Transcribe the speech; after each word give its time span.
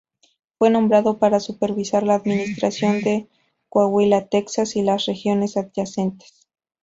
Fue 0.57 0.71
nombrado 0.71 1.19
para 1.19 1.39
supervisar 1.39 2.01
la 2.01 2.15
administración 2.15 3.01
de 3.01 3.27
Coahuila, 3.69 4.29
Texas 4.29 4.75
y 4.75 4.81
las 4.81 5.05
regiones 5.05 5.57
adyacentes. 5.57 6.47